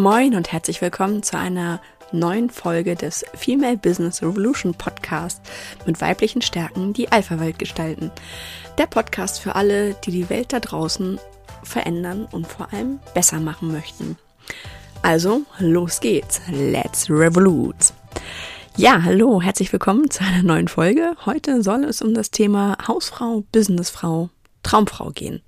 [0.00, 1.78] Moin und herzlich willkommen zu einer
[2.12, 5.42] neuen Folge des Female Business Revolution Podcast
[5.84, 8.10] mit weiblichen Stärken, die Alpha-Welt gestalten.
[8.78, 11.20] Der Podcast für alle, die die Welt da draußen
[11.62, 14.16] verändern und vor allem besser machen möchten.
[15.02, 16.40] Also, los geht's.
[16.48, 17.92] Let's revolute.
[18.78, 21.14] Ja, hallo, herzlich willkommen zu einer neuen Folge.
[21.26, 24.30] Heute soll es um das Thema Hausfrau, Businessfrau,
[24.62, 25.42] Traumfrau gehen.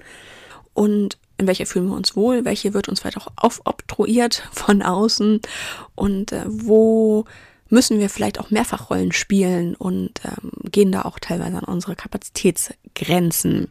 [0.75, 5.41] Und in welcher fühlen wir uns wohl, welche wird uns vielleicht auch aufobtruiert von außen
[5.95, 7.27] und äh, wo
[7.69, 13.69] müssen wir vielleicht auch Mehrfachrollen spielen und ähm, gehen da auch teilweise an unsere Kapazitätsgrenzen.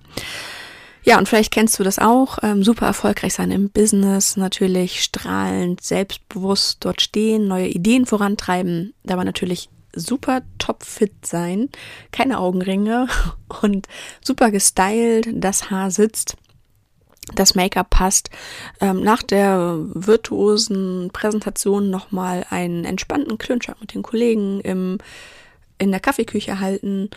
[1.04, 5.82] Ja, und vielleicht kennst du das auch, ähm, super erfolgreich sein im Business, natürlich strahlend,
[5.82, 11.70] selbstbewusst dort stehen, neue Ideen vorantreiben, dabei natürlich super topfit sein,
[12.12, 13.08] keine Augenringe
[13.62, 13.88] und
[14.24, 16.38] super gestylt, das Haar sitzt
[17.36, 18.30] das Make-up passt.
[18.80, 24.98] Ähm, nach der virtuosen Präsentation nochmal einen entspannten Klönschlag mit den Kollegen im,
[25.78, 27.10] in der Kaffeeküche halten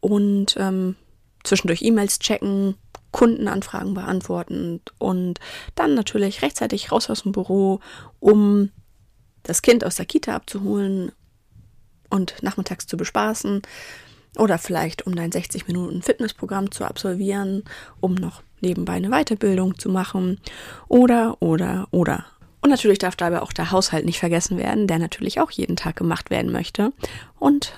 [0.00, 0.96] und ähm,
[1.44, 2.76] zwischendurch E-Mails checken,
[3.10, 5.40] Kundenanfragen beantworten und
[5.74, 7.80] dann natürlich rechtzeitig raus aus dem Büro,
[8.20, 8.70] um
[9.44, 11.12] das Kind aus der Kita abzuholen
[12.10, 13.62] und nachmittags zu bespaßen
[14.36, 17.64] oder vielleicht um dein 60 Minuten Fitnessprogramm zu absolvieren,
[18.00, 20.40] um noch nebenbei eine Weiterbildung zu machen
[20.88, 22.26] oder, oder, oder.
[22.60, 25.96] Und natürlich darf dabei auch der Haushalt nicht vergessen werden, der natürlich auch jeden Tag
[25.96, 26.92] gemacht werden möchte.
[27.38, 27.72] Und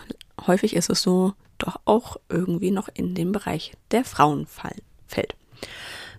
[0.46, 5.34] häufig ist es so, doch auch irgendwie noch in den Bereich der Frauen fällt.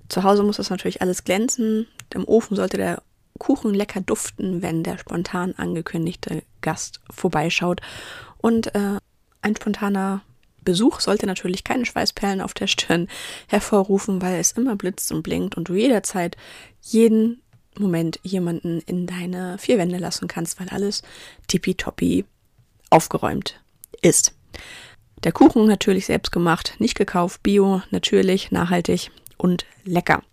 [0.09, 1.87] Zu Hause muss das natürlich alles glänzen.
[2.13, 3.01] Im Ofen sollte der
[3.39, 7.81] Kuchen lecker duften, wenn der spontan angekündigte Gast vorbeischaut.
[8.37, 8.97] Und äh,
[9.41, 10.21] ein spontaner
[10.61, 13.07] Besuch sollte natürlich keine Schweißperlen auf der Stirn
[13.47, 16.37] hervorrufen, weil es immer blitzt und blinkt und du jederzeit
[16.81, 17.41] jeden
[17.77, 21.03] Moment jemanden in deine vier Wände lassen kannst, weil alles
[21.47, 22.25] tippitoppi
[22.89, 23.59] aufgeräumt
[24.01, 24.33] ist.
[25.23, 30.23] Der Kuchen natürlich selbst gemacht, nicht gekauft, bio, natürlich, nachhaltig und lecker.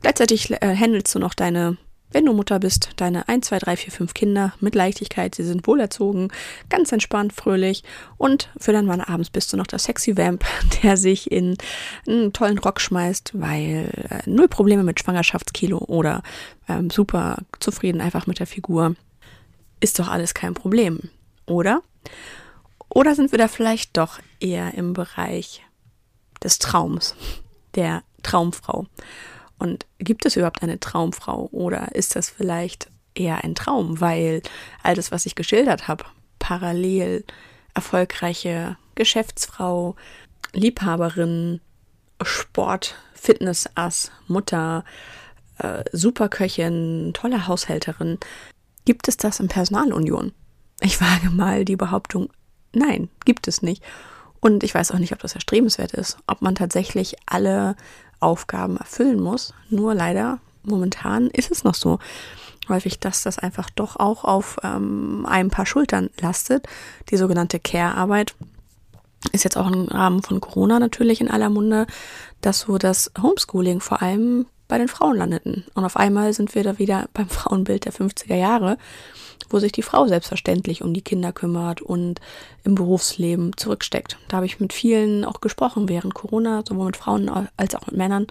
[0.00, 1.76] Gleichzeitig äh, handelst du noch deine
[2.12, 5.66] wenn du Mutter bist, deine 1, 2, 3, 4, 5 Kinder mit Leichtigkeit, sie sind
[5.66, 6.32] wohlerzogen,
[6.68, 7.82] ganz entspannt, fröhlich
[8.18, 10.44] und für deinen Mann abends bist du noch der sexy Vamp,
[10.82, 11.56] der sich in
[12.06, 16.22] einen tollen Rock schmeißt, weil äh, null Probleme mit Schwangerschaftskilo oder
[16.68, 18.94] ähm, super zufrieden einfach mit der Figur.
[19.80, 21.10] Ist doch alles kein Problem,
[21.46, 21.82] oder?
[22.88, 25.62] Oder sind wir da vielleicht doch eher im Bereich
[26.42, 27.16] des Traums,
[27.74, 28.86] der Traumfrau?
[29.62, 34.42] Und gibt es überhaupt eine Traumfrau oder ist das vielleicht eher ein Traum, weil
[34.82, 36.04] all das, was ich geschildert habe,
[36.40, 37.24] parallel
[37.72, 39.94] erfolgreiche Geschäftsfrau,
[40.52, 41.60] Liebhaberin,
[42.24, 44.84] Sport, Fitnessass, Mutter,
[45.58, 48.18] äh, Superköchin, tolle Haushälterin,
[48.84, 50.32] gibt es das in Personalunion?
[50.80, 52.30] Ich wage mal die Behauptung,
[52.72, 53.80] nein, gibt es nicht.
[54.40, 57.76] Und ich weiß auch nicht, ob das erstrebenswert ist, ob man tatsächlich alle
[58.22, 59.54] Aufgaben erfüllen muss.
[59.70, 61.98] Nur leider, momentan ist es noch so
[62.68, 66.66] häufig, dass das einfach doch auch auf ähm, ein paar Schultern lastet.
[67.10, 68.34] Die sogenannte Care-Arbeit
[69.32, 71.86] ist jetzt auch im Rahmen von Corona natürlich in aller Munde,
[72.40, 75.64] dass so das Homeschooling vor allem bei den Frauen landeten.
[75.74, 78.78] Und auf einmal sind wir da wieder beim Frauenbild der 50er Jahre,
[79.50, 82.22] wo sich die Frau selbstverständlich um die Kinder kümmert und
[82.64, 84.16] im Berufsleben zurücksteckt.
[84.28, 87.98] Da habe ich mit vielen auch gesprochen während Corona, sowohl mit Frauen als auch mit
[87.98, 88.28] Männern.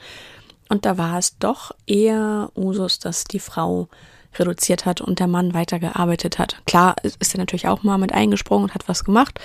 [0.67, 3.87] Und da war es doch eher Usus, dass die Frau
[4.33, 6.59] reduziert hat und der Mann weitergearbeitet hat.
[6.65, 9.39] Klar ist er natürlich auch mal mit eingesprungen und hat was gemacht,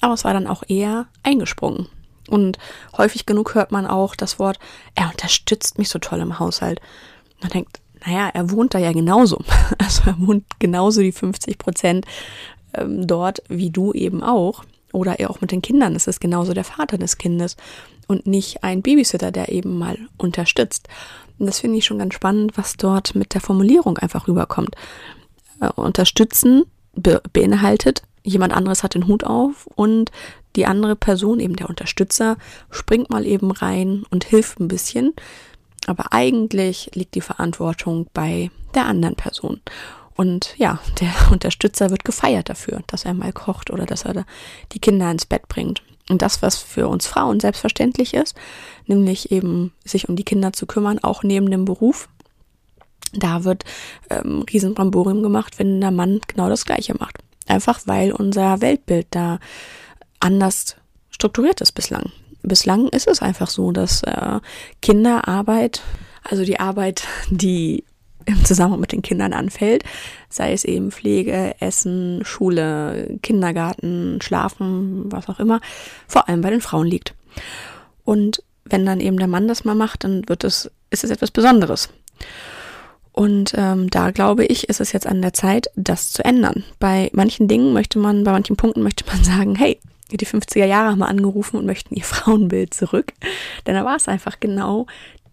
[0.00, 1.86] aber es war dann auch eher eingesprungen.
[2.32, 2.56] Und
[2.96, 4.58] häufig genug hört man auch das Wort,
[4.94, 6.80] er unterstützt mich so toll im Haushalt.
[7.42, 9.38] Man denkt, naja, er wohnt da ja genauso.
[9.78, 12.06] Also er wohnt genauso die 50 Prozent
[12.72, 14.64] ähm, dort wie du eben auch.
[14.94, 15.94] Oder er auch mit den Kindern.
[15.94, 17.56] Es ist genauso der Vater des Kindes
[18.08, 20.88] und nicht ein Babysitter, der eben mal unterstützt.
[21.38, 24.74] Und das finde ich schon ganz spannend, was dort mit der Formulierung einfach rüberkommt.
[25.60, 26.64] Äh, unterstützen
[26.94, 30.10] be beinhaltet, jemand anderes hat den Hut auf und
[30.56, 32.36] die andere Person, eben der Unterstützer,
[32.70, 35.14] springt mal eben rein und hilft ein bisschen.
[35.86, 39.60] Aber eigentlich liegt die Verantwortung bei der anderen Person.
[40.14, 44.24] Und ja, der Unterstützer wird gefeiert dafür, dass er mal kocht oder dass er
[44.72, 45.82] die Kinder ins Bett bringt.
[46.08, 48.36] Und das, was für uns Frauen selbstverständlich ist,
[48.86, 52.08] nämlich eben sich um die Kinder zu kümmern, auch neben dem Beruf,
[53.12, 53.64] da wird
[54.10, 57.18] ähm, Riesenbramborium gemacht, wenn der Mann genau das Gleiche macht.
[57.46, 59.38] Einfach weil unser Weltbild da
[60.22, 60.76] anders
[61.10, 62.12] strukturiert ist bislang.
[62.42, 64.40] Bislang ist es einfach so, dass äh,
[64.80, 65.82] Kinderarbeit,
[66.24, 67.84] also die Arbeit, die
[68.24, 69.82] im Zusammenhang mit den Kindern anfällt,
[70.28, 75.60] sei es eben Pflege, Essen, Schule, Kindergarten, Schlafen, was auch immer,
[76.06, 77.14] vor allem bei den Frauen liegt.
[78.04, 81.32] Und wenn dann eben der Mann das mal macht, dann wird es, ist es etwas
[81.32, 81.88] Besonderes.
[83.12, 86.64] Und ähm, da glaube ich, ist es jetzt an der Zeit, das zu ändern.
[86.78, 89.78] Bei manchen Dingen möchte man, bei manchen Punkten möchte man sagen, hey,
[90.16, 93.12] die 50er Jahre haben wir angerufen und möchten ihr Frauenbild zurück.
[93.66, 94.86] Denn da war es einfach genau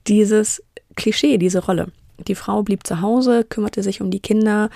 [0.07, 0.63] dieses
[0.95, 1.91] Klischee, diese Rolle.
[2.27, 4.69] Die Frau blieb zu Hause, kümmerte sich um die Kinder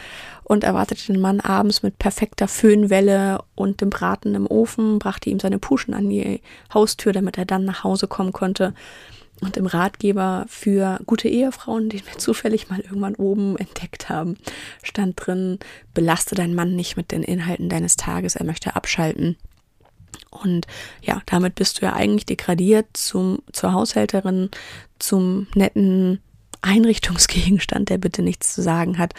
[0.43, 5.39] und erwartete den Mann abends mit perfekter Föhnwelle und dem Braten im Ofen, brachte ihm
[5.39, 6.41] seine Puschen an die
[6.73, 8.73] Haustür, damit er dann nach Hause kommen konnte.
[9.41, 14.37] Und im Ratgeber für gute Ehefrauen, den wir zufällig mal irgendwann oben entdeckt haben,
[14.81, 15.59] stand drin,
[15.93, 19.37] belaste deinen Mann nicht mit den Inhalten deines Tages, er möchte abschalten.
[20.33, 20.67] Und
[21.01, 24.49] ja, damit bist du ja eigentlich degradiert zum, zur Haushälterin,
[24.99, 26.19] zum netten
[26.61, 29.13] Einrichtungsgegenstand, der bitte nichts zu sagen hat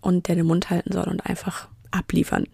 [0.00, 2.46] und der den Mund halten soll und einfach abliefern.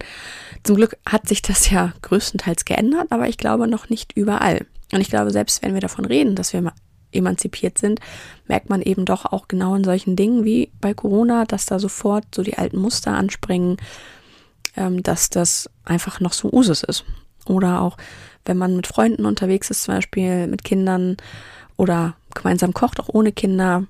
[0.63, 4.65] Zum Glück hat sich das ja größtenteils geändert, aber ich glaube noch nicht überall.
[4.91, 6.73] Und ich glaube, selbst wenn wir davon reden, dass wir
[7.11, 7.99] emanzipiert sind,
[8.47, 12.25] merkt man eben doch auch genau in solchen Dingen wie bei Corona, dass da sofort
[12.33, 13.77] so die alten Muster anspringen,
[14.75, 17.05] ähm, dass das einfach noch so Usus ist.
[17.45, 17.97] Oder auch,
[18.45, 21.17] wenn man mit Freunden unterwegs ist, zum Beispiel mit Kindern
[21.77, 23.85] oder gemeinsam kocht, auch ohne Kinder,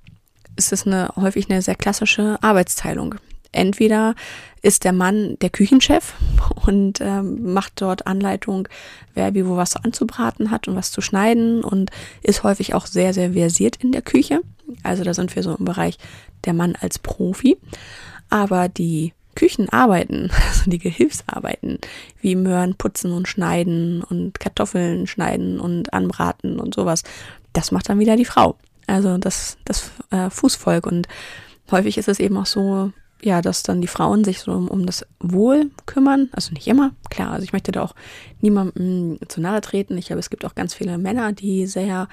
[0.56, 3.16] ist es eine, häufig eine sehr klassische Arbeitsteilung.
[3.52, 4.14] Entweder
[4.62, 6.14] ist der Mann der Küchenchef
[6.66, 8.68] und ähm, macht dort Anleitung,
[9.14, 11.90] wer wie wo was anzubraten hat und was zu schneiden und
[12.22, 14.42] ist häufig auch sehr, sehr versiert in der Küche.
[14.84, 15.98] Also da sind wir so im Bereich
[16.46, 17.58] der Mann als Profi.
[18.30, 21.80] Aber die Küchenarbeiten, also die Gehilfsarbeiten,
[22.20, 27.04] wie Möhren putzen und schneiden und Kartoffeln schneiden und anbraten und sowas,
[27.54, 28.58] das macht dann wieder die Frau.
[28.86, 30.86] Also das, das äh, Fußvolk.
[30.86, 31.08] Und
[31.72, 32.92] häufig ist es eben auch so,
[33.22, 36.30] ja, dass dann die Frauen sich so um, um das Wohl kümmern.
[36.34, 37.32] Also nicht immer, klar.
[37.32, 37.96] Also ich möchte da auch
[38.42, 39.98] niemandem zu nahe treten.
[39.98, 42.10] Ich glaube, es gibt auch ganz viele Männer, die sehr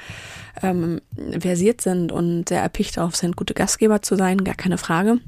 [0.62, 1.00] ähm,
[1.40, 5.18] versiert sind und sehr erpicht darauf sind, gute Gastgeber zu sein, gar keine Frage.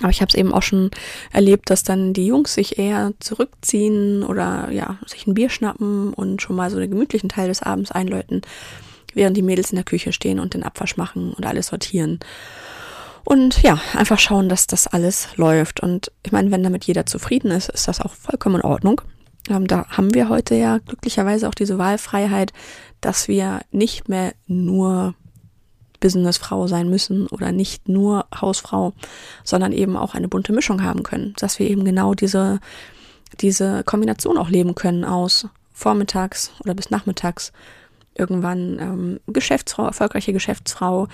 [0.00, 0.90] Aber ich habe es eben auch schon
[1.32, 6.42] erlebt, dass dann die Jungs sich eher zurückziehen oder ja, sich ein Bier schnappen und
[6.42, 8.42] schon mal so den gemütlichen Teil des Abends einläuten,
[9.14, 12.18] während die Mädels in der Küche stehen und den Abwasch machen und alles sortieren.
[13.24, 15.80] Und ja, einfach schauen, dass das alles läuft.
[15.80, 19.00] Und ich meine, wenn damit jeder zufrieden ist, ist das auch vollkommen in Ordnung.
[19.48, 22.52] Ähm, da haben wir heute ja glücklicherweise auch diese Wahlfreiheit,
[23.00, 25.14] dass wir nicht mehr nur
[26.00, 28.92] Businessfrau sein müssen oder nicht nur Hausfrau,
[29.42, 32.60] sondern eben auch eine bunte Mischung haben können, dass wir eben genau diese,
[33.40, 37.52] diese Kombination auch leben können aus vormittags oder bis nachmittags
[38.16, 41.08] irgendwann ähm, Geschäftsfrau, erfolgreiche Geschäftsfrau,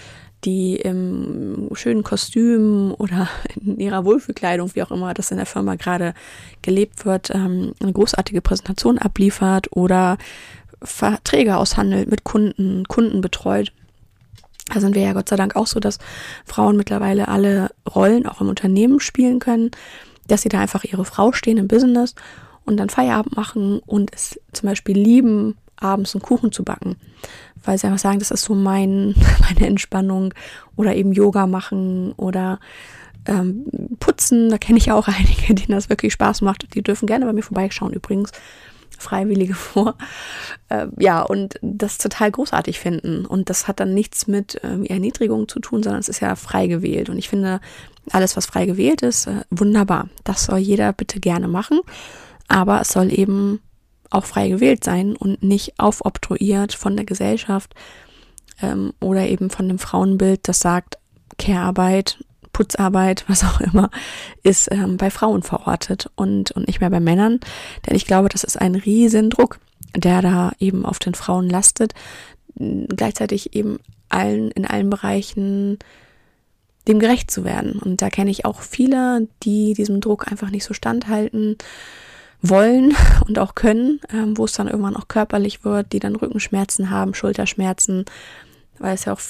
[0.44, 3.28] die im schönen Kostüm oder
[3.60, 6.14] in ihrer Wohlfühlkleidung, wie auch immer das in der Firma gerade
[6.62, 10.18] gelebt wird, ähm, eine großartige Präsentation abliefert oder
[10.82, 13.72] Verträge aushandelt mit Kunden, Kunden betreut.
[14.72, 15.98] Da sind wir ja Gott sei Dank auch so, dass
[16.44, 19.70] Frauen mittlerweile alle Rollen auch im Unternehmen spielen können,
[20.28, 22.14] dass sie da einfach ihre Frau stehen im Business
[22.64, 26.96] und dann Feierabend machen und es zum Beispiel lieben, abends einen Kuchen zu backen,
[27.64, 30.34] weil sie einfach sagen, das ist so mein, meine Entspannung
[30.76, 32.60] oder eben Yoga machen oder
[33.26, 33.64] ähm,
[33.98, 34.50] putzen.
[34.50, 36.74] Da kenne ich auch einige, denen das wirklich Spaß macht.
[36.74, 38.30] Die dürfen gerne bei mir vorbeischauen übrigens.
[38.98, 39.96] Freiwillige vor.
[40.68, 43.26] Äh, ja, und das total großartig finden.
[43.26, 46.66] Und das hat dann nichts mit ähm, Erniedrigung zu tun, sondern es ist ja frei
[46.66, 47.08] gewählt.
[47.08, 47.60] Und ich finde,
[48.10, 50.08] alles, was frei gewählt ist, äh, wunderbar.
[50.24, 51.80] Das soll jeder bitte gerne machen.
[52.48, 53.60] Aber es soll eben
[54.10, 57.74] auch frei gewählt sein und nicht aufobtruiert von der Gesellschaft
[58.60, 60.98] ähm, oder eben von dem Frauenbild, das sagt,
[61.38, 62.22] Care-Arbeit,
[62.60, 63.90] Putzarbeit, was auch immer,
[64.42, 67.40] ist ähm, bei Frauen verortet und, und nicht mehr bei Männern.
[67.86, 69.60] Denn ich glaube, das ist ein Riesendruck,
[69.96, 71.94] der da eben auf den Frauen lastet.
[72.56, 73.78] Gleichzeitig eben
[74.10, 75.78] allen in allen Bereichen
[76.86, 77.78] dem gerecht zu werden.
[77.78, 81.56] Und da kenne ich auch viele, die diesem Druck einfach nicht so standhalten
[82.42, 82.94] wollen
[83.26, 87.14] und auch können, ähm, wo es dann irgendwann auch körperlich wird, die dann Rückenschmerzen haben,
[87.14, 88.04] Schulterschmerzen,
[88.78, 89.20] weil es ja auch,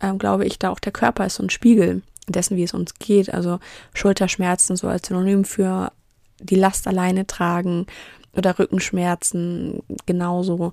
[0.00, 2.94] ähm, glaube ich, da auch der Körper ist so ein Spiegel dessen, wie es uns
[2.94, 3.32] geht.
[3.32, 3.58] Also
[3.94, 5.92] Schulterschmerzen so als Synonym für
[6.40, 7.86] die Last alleine tragen
[8.34, 10.72] oder Rückenschmerzen genauso.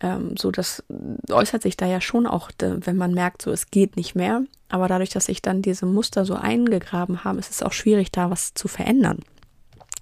[0.00, 0.84] Ähm, so, das
[1.30, 4.42] äußert sich da ja schon auch, wenn man merkt, so es geht nicht mehr.
[4.68, 8.30] Aber dadurch, dass sich dann diese Muster so eingegraben haben, ist es auch schwierig, da
[8.30, 9.20] was zu verändern.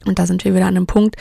[0.04, 1.16] Und da sind wir wieder an einem Punkt,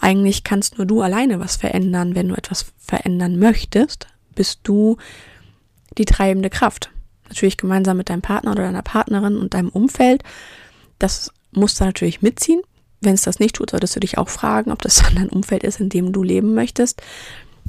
[0.00, 2.14] eigentlich kannst nur du alleine was verändern.
[2.14, 4.96] Wenn du etwas verändern möchtest, bist du
[5.98, 6.90] die treibende Kraft.
[7.28, 10.22] Natürlich gemeinsam mit deinem Partner oder deiner Partnerin und deinem Umfeld.
[10.98, 12.60] Das musst du natürlich mitziehen.
[13.00, 15.64] Wenn es das nicht tut, solltest du dich auch fragen, ob das dann dein Umfeld
[15.64, 17.02] ist, in dem du leben möchtest.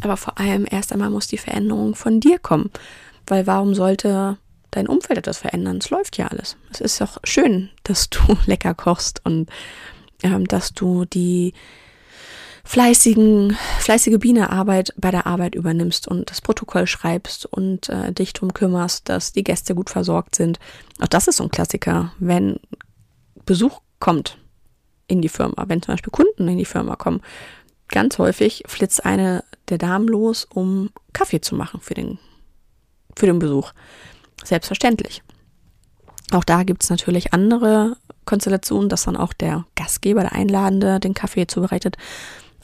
[0.02, 2.70] Aber vor allem erst einmal muss die Veränderung von dir kommen.
[3.28, 4.38] Weil warum sollte
[4.72, 5.78] dein Umfeld etwas verändern?
[5.78, 6.58] Es läuft ja alles.
[6.72, 9.50] Es ist doch schön, dass du lecker kochst und
[10.24, 11.54] ähm, dass du die
[12.66, 18.54] fleißigen, fleißige Bienearbeit bei der Arbeit übernimmst und das Protokoll schreibst und äh, dich darum
[18.54, 20.60] kümmerst, dass die Gäste gut versorgt sind.
[21.00, 22.60] Auch das ist so ein Klassiker, wenn
[23.46, 24.38] Besuch kommt
[25.08, 27.22] in die Firma, wenn zum Beispiel Kunden in die Firma kommen.
[27.88, 32.18] Ganz häufig flitzt eine der Damen los, um Kaffee zu machen für den,
[33.16, 33.72] für den Besuch.
[34.44, 35.22] Selbstverständlich.
[36.32, 41.14] Auch da gibt es natürlich andere Konstellationen, dass dann auch der Gastgeber, der Einladende, den
[41.14, 41.98] Kaffee zubereitet.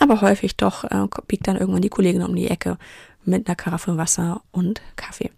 [0.01, 2.77] Aber häufig doch äh, biegt dann irgendwann die Kollegin um die Ecke
[3.23, 5.29] mit einer Karaffe Wasser und Kaffee.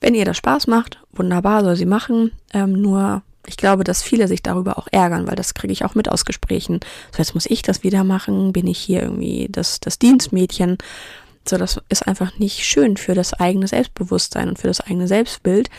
[0.00, 2.32] Wenn ihr das Spaß macht, wunderbar, soll sie machen.
[2.52, 5.94] Ähm, nur ich glaube, dass viele sich darüber auch ärgern, weil das kriege ich auch
[5.94, 6.80] mit aus Gesprächen.
[7.12, 10.78] So, jetzt muss ich das wieder machen, bin ich hier irgendwie das, das Dienstmädchen.
[11.48, 15.70] So, das ist einfach nicht schön für das eigene Selbstbewusstsein und für das eigene Selbstbild.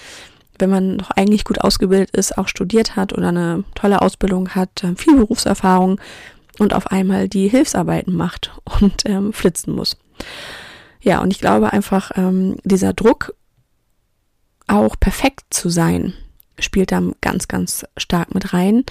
[0.58, 4.84] Wenn man doch eigentlich gut ausgebildet ist, auch studiert hat oder eine tolle Ausbildung hat,
[4.84, 6.00] ähm, viel Berufserfahrung
[6.60, 9.98] und auf einmal die Hilfsarbeiten macht und ähm, flitzen muss.
[11.02, 13.36] Ja, und ich glaube einfach, ähm, dieser Druck,
[14.68, 16.14] auch perfekt zu sein,
[16.58, 18.84] spielt da ganz, ganz stark mit rein,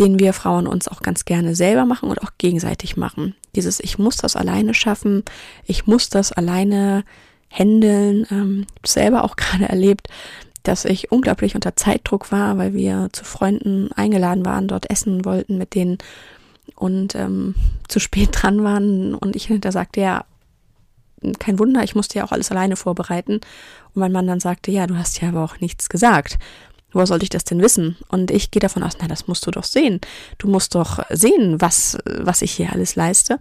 [0.00, 3.34] den wir Frauen uns auch ganz gerne selber machen und auch gegenseitig machen.
[3.54, 5.24] Dieses, ich muss das alleine schaffen,
[5.66, 7.04] ich muss das alleine
[7.50, 8.26] handeln.
[8.30, 10.08] Ähm, selber auch gerade erlebt,
[10.62, 15.58] dass ich unglaublich unter Zeitdruck war, weil wir zu Freunden eingeladen waren, dort essen wollten
[15.58, 15.98] mit denen
[16.74, 17.54] und ähm,
[17.88, 20.24] zu spät dran waren und ich hinter sagte, ja,
[21.38, 23.34] kein Wunder, ich musste ja auch alles alleine vorbereiten.
[23.36, 26.38] Und mein Mann dann sagte, ja, du hast ja aber auch nichts gesagt
[26.96, 27.96] woher sollte ich das denn wissen?
[28.08, 30.00] Und ich gehe davon aus, na, das musst du doch sehen.
[30.38, 33.38] Du musst doch sehen, was, was ich hier alles leiste.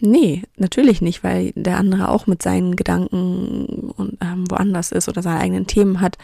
[0.00, 5.22] Nee, natürlich nicht, weil der andere auch mit seinen Gedanken und, ähm, woanders ist oder
[5.22, 6.18] seine eigenen Themen hat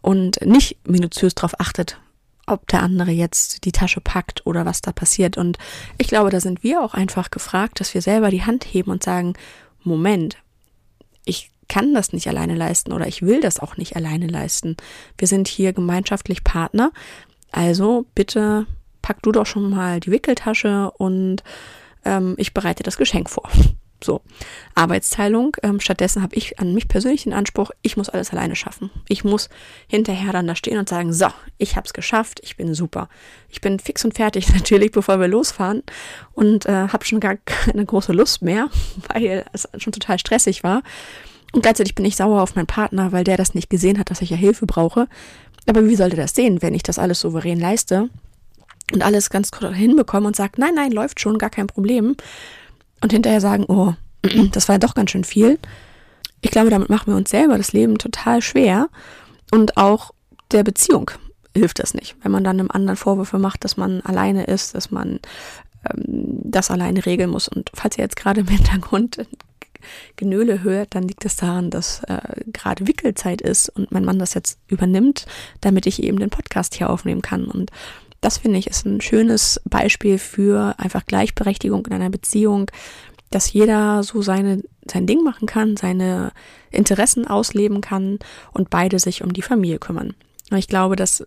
[0.00, 1.98] und nicht minutiös darauf achtet,
[2.50, 5.36] ob der andere jetzt die Tasche packt oder was da passiert.
[5.36, 5.58] Und
[5.98, 9.02] ich glaube, da sind wir auch einfach gefragt, dass wir selber die Hand heben und
[9.02, 9.34] sagen,
[9.82, 10.36] Moment,
[11.24, 14.76] ich kann das nicht alleine leisten oder ich will das auch nicht alleine leisten.
[15.16, 16.90] Wir sind hier gemeinschaftlich Partner.
[17.52, 18.66] Also bitte
[19.02, 21.42] pack du doch schon mal die Wickeltasche und
[22.04, 23.48] ähm, ich bereite das Geschenk vor.
[24.02, 24.22] So,
[24.74, 25.56] Arbeitsteilung.
[25.62, 28.90] Ähm, stattdessen habe ich an mich persönlich den Anspruch, ich muss alles alleine schaffen.
[29.08, 29.48] Ich muss
[29.88, 31.28] hinterher dann da stehen und sagen, so,
[31.58, 33.08] ich habe es geschafft, ich bin super.
[33.48, 35.82] Ich bin fix und fertig natürlich, bevor wir losfahren
[36.32, 38.70] und äh, habe schon gar keine große Lust mehr,
[39.08, 40.82] weil es schon total stressig war.
[41.52, 44.22] Und gleichzeitig bin ich sauer auf meinen Partner, weil der das nicht gesehen hat, dass
[44.22, 45.08] ich ja Hilfe brauche.
[45.66, 48.08] Aber wie sollte das sehen, wenn ich das alles souverän leiste
[48.92, 52.16] und alles ganz hinbekomme und sage, nein, nein, läuft schon, gar kein Problem.
[53.02, 53.94] Und hinterher sagen, oh,
[54.52, 55.58] das war ja doch ganz schön viel.
[56.40, 58.88] Ich glaube, damit machen wir uns selber das Leben total schwer.
[59.50, 60.12] Und auch
[60.52, 61.10] der Beziehung
[61.54, 62.16] hilft das nicht.
[62.22, 65.20] Wenn man dann einem anderen Vorwürfe macht, dass man alleine ist, dass man
[65.90, 67.48] ähm, das alleine regeln muss.
[67.48, 69.26] Und falls ihr jetzt gerade im Hintergrund
[70.16, 74.34] Genöle hört, dann liegt es daran, dass äh, gerade Wickelzeit ist und mein Mann das
[74.34, 75.26] jetzt übernimmt,
[75.60, 77.46] damit ich eben den Podcast hier aufnehmen kann.
[77.46, 77.70] Und
[78.20, 82.70] das finde ich ist ein schönes Beispiel für einfach Gleichberechtigung in einer Beziehung,
[83.30, 86.32] dass jeder so seine, sein Ding machen kann, seine
[86.70, 88.18] Interessen ausleben kann
[88.52, 90.14] und beide sich um die Familie kümmern.
[90.50, 91.24] Und ich glaube, das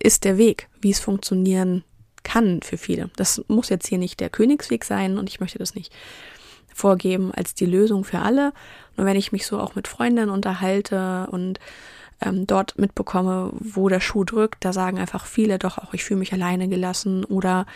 [0.00, 1.84] ist der Weg, wie es funktionieren
[2.24, 3.10] kann für viele.
[3.16, 5.92] Das muss jetzt hier nicht der Königsweg sein und ich möchte das nicht
[6.74, 8.52] vorgeben als die Lösung für alle.
[8.96, 11.60] Nur wenn ich mich so auch mit Freundinnen unterhalte und
[12.20, 16.20] ähm, dort mitbekomme, wo der Schuh drückt, da sagen einfach viele doch auch, ich fühle
[16.20, 17.66] mich alleine gelassen oder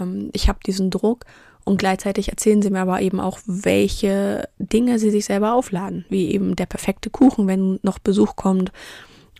[0.00, 1.24] ähm, ich habe diesen Druck.
[1.66, 6.30] Und gleichzeitig erzählen sie mir aber eben auch, welche Dinge sie sich selber aufladen, wie
[6.30, 8.70] eben der perfekte Kuchen, wenn noch Besuch kommt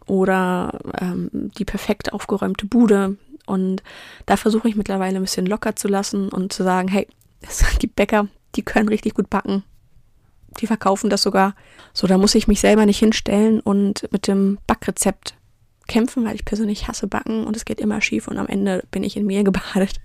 [0.06, 3.18] oder ähm, die perfekt aufgeräumte Bude.
[3.46, 3.82] Und
[4.24, 7.06] da versuche ich mittlerweile ein bisschen locker zu lassen und zu sagen, hey,
[7.42, 9.62] es gibt Bäcker, die können richtig gut backen.
[10.60, 11.54] Die verkaufen das sogar.
[11.92, 15.34] So, da muss ich mich selber nicht hinstellen und mit dem Backrezept
[15.86, 19.02] kämpfen, weil ich persönlich hasse Backen und es geht immer schief und am Ende bin
[19.02, 20.00] ich in mir gebadet.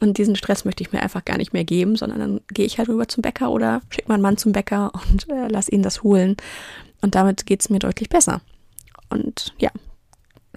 [0.00, 2.78] Und diesen Stress möchte ich mir einfach gar nicht mehr geben, sondern dann gehe ich
[2.78, 6.02] halt rüber zum Bäcker oder schicke meinen Mann zum Bäcker und äh, lass ihn das
[6.02, 6.36] holen.
[7.00, 8.40] Und damit geht es mir deutlich besser.
[9.10, 9.70] Und ja,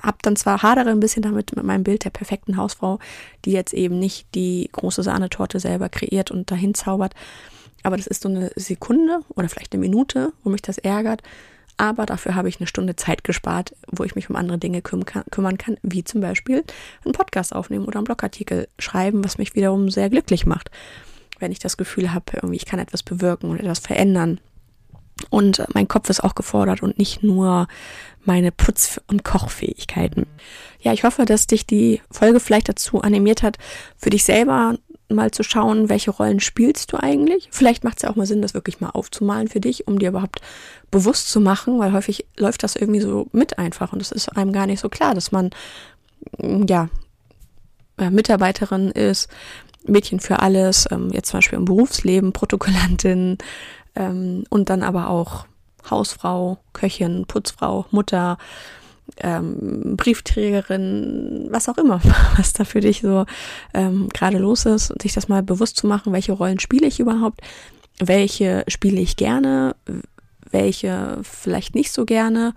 [0.01, 2.99] hab dann zwar hadere ein bisschen damit mit meinem Bild der perfekten Hausfrau,
[3.45, 7.13] die jetzt eben nicht die große Sahnetorte selber kreiert und dahin zaubert,
[7.83, 11.21] aber das ist so eine Sekunde oder vielleicht eine Minute, wo mich das ärgert.
[11.77, 15.03] aber dafür habe ich eine Stunde Zeit gespart, wo ich mich um andere Dinge küm
[15.05, 16.63] kümmern kann, wie zum Beispiel
[17.03, 20.69] einen Podcast aufnehmen oder einen Blogartikel schreiben, was mich wiederum sehr glücklich macht,
[21.39, 24.39] wenn ich das Gefühl habe, irgendwie ich kann etwas bewirken und etwas verändern.
[25.29, 27.67] Und mein Kopf ist auch gefordert und nicht nur
[28.23, 30.25] meine Putz- und Kochfähigkeiten.
[30.79, 33.57] Ja, ich hoffe, dass dich die Folge vielleicht dazu animiert hat,
[33.97, 34.77] für dich selber
[35.15, 37.49] mal zu schauen, welche Rollen spielst du eigentlich.
[37.51, 40.09] Vielleicht macht es ja auch mal Sinn, das wirklich mal aufzumalen für dich, um dir
[40.09, 40.41] überhaupt
[40.89, 44.51] bewusst zu machen, weil häufig läuft das irgendwie so mit einfach und es ist einem
[44.51, 45.51] gar nicht so klar, dass man
[46.37, 46.89] mm, ja
[47.97, 49.29] Mitarbeiterin ist,
[49.85, 53.37] Mädchen für alles, ähm, jetzt zum Beispiel im Berufsleben, Protokollantin
[53.95, 55.45] ähm, und dann aber auch
[55.89, 58.37] Hausfrau, Köchin, Putzfrau, Mutter,
[59.17, 62.01] ähm, Briefträgerin, was auch immer,
[62.37, 63.25] was da für dich so
[63.73, 66.99] ähm, gerade los ist, und sich das mal bewusst zu machen, welche Rollen spiele ich
[66.99, 67.41] überhaupt,
[67.99, 69.75] welche spiele ich gerne,
[70.49, 72.53] welche vielleicht nicht so gerne,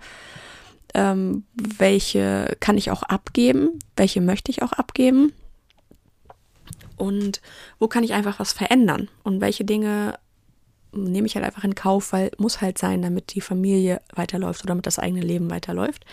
[0.93, 5.33] ähm, welche kann ich auch abgeben, welche möchte ich auch abgeben
[6.97, 7.41] und
[7.79, 10.17] wo kann ich einfach was verändern und welche Dinge
[10.95, 14.69] nehme ich halt einfach in Kauf, weil muss halt sein, damit die Familie weiterläuft oder
[14.69, 16.05] damit das eigene Leben weiterläuft.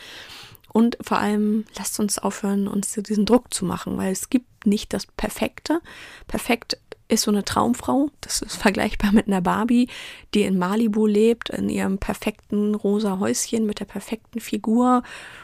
[0.73, 4.93] Und vor allem lasst uns aufhören, uns diesen Druck zu machen, weil es gibt nicht
[4.93, 5.81] das Perfekte.
[6.27, 8.11] Perfekt ist so eine Traumfrau.
[8.23, 9.89] Das ist vergleichbar mit einer Barbie,
[10.35, 15.03] die in Malibu lebt, in ihrem perfekten rosa Häuschen mit der perfekten Figur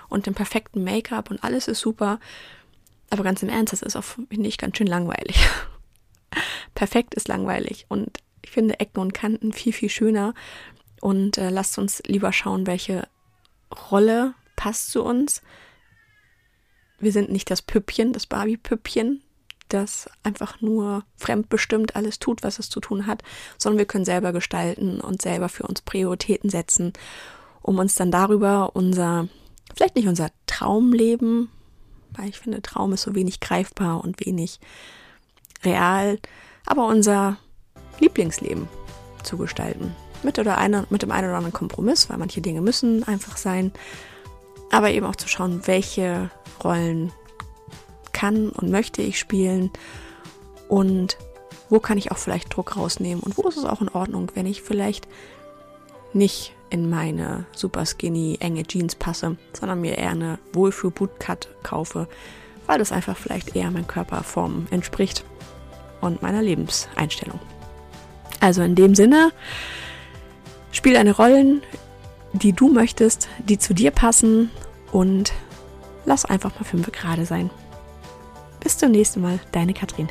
[0.09, 2.21] und dem perfekten Make-up und alles ist super.
[3.11, 5.47] Aber ganz im Ernst, das ist auch, finde ich, ganz schön langweilig.
[6.75, 10.35] Perfekt ist langweilig und ich finde Ecken und Kanten viel, viel schöner.
[11.00, 13.07] Und äh, lasst uns lieber schauen, welche
[13.90, 15.42] Rolle passt zu uns.
[16.99, 19.23] Wir sind nicht das Püppchen, das Barbie-Püppchen,
[19.68, 23.23] das einfach nur fremdbestimmt alles tut, was es zu tun hat,
[23.57, 26.92] sondern wir können selber gestalten und selber für uns Prioritäten setzen,
[27.62, 29.28] um uns dann darüber unser,
[29.76, 31.51] vielleicht nicht unser Traumleben,
[32.11, 34.59] weil ich finde, Traum ist so wenig greifbar und wenig
[35.62, 36.18] real,
[36.66, 37.38] aber unser
[38.00, 38.68] Lieblingsleben
[39.22, 39.94] zu gestalten.
[40.22, 43.72] Mit, oder eine, mit dem einen oder anderen Kompromiss, weil manche Dinge müssen einfach sein.
[44.70, 46.30] Aber eben auch zu schauen, welche
[46.62, 47.12] Rollen
[48.12, 49.70] kann und möchte ich spielen
[50.68, 51.16] und
[51.70, 54.46] wo kann ich auch vielleicht Druck rausnehmen und wo ist es auch in Ordnung, wenn
[54.46, 55.06] ich vielleicht
[56.12, 62.08] nicht in meine super skinny enge Jeans passe, sondern mir eher eine Wohlfühl Bootcut kaufe,
[62.66, 65.24] weil das einfach vielleicht eher meiner Körperform entspricht
[66.00, 67.40] und meiner Lebenseinstellung.
[68.40, 69.33] Also in dem Sinne,
[70.72, 71.62] spiel deine Rollen,
[72.33, 74.51] die du möchtest, die zu dir passen
[74.92, 75.33] und
[76.05, 77.51] lass einfach mal fünf gerade sein.
[78.61, 80.09] Bis zum nächsten Mal, deine Katrin.